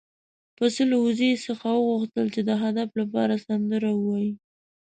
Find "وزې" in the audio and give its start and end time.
1.03-1.31